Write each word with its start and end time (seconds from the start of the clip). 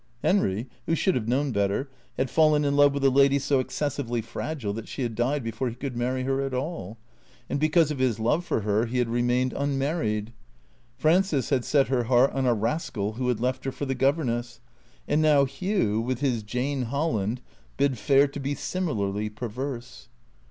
Henry, 0.23 0.65
who 0.87 0.95
should 0.95 1.13
have 1.13 1.27
known 1.27 1.51
better, 1.51 1.87
had 2.17 2.31
fallen 2.31 2.65
in 2.65 2.75
love 2.75 2.91
with 2.95 3.03
a 3.03 3.11
lady 3.11 3.37
so 3.37 3.59
excessively 3.59 4.19
fragile 4.19 4.73
that 4.73 4.87
she 4.87 5.03
had 5.03 5.13
died 5.13 5.43
before 5.43 5.69
he 5.69 5.75
could 5.75 5.95
marry 5.95 6.23
her 6.23 6.41
at 6.41 6.55
all. 6.55 6.97
And 7.47 7.59
because 7.59 7.91
of 7.91 7.99
his 7.99 8.17
love 8.19 8.43
for 8.43 8.61
her 8.61 8.87
he 8.87 8.97
had 8.97 9.09
remained 9.09 9.53
unmarried. 9.55 10.33
Frances 10.97 11.51
had 11.51 11.63
set 11.63 11.89
her 11.89 12.05
heart 12.05 12.31
on 12.33 12.47
a 12.47 12.53
rascal 12.55 13.13
who 13.13 13.27
had 13.27 13.39
left 13.39 13.63
her 13.63 13.71
for 13.71 13.85
the 13.85 13.93
governess. 13.93 14.59
And 15.07 15.21
now 15.21 15.45
Hugh, 15.45 16.01
with 16.01 16.19
his 16.19 16.41
Jane 16.41 16.85
Holland, 16.85 17.39
bid 17.77 17.99
fair 17.99 18.27
to 18.29 18.39
be 18.39 18.55
similarly 18.55 19.29
perverse. 19.29 20.07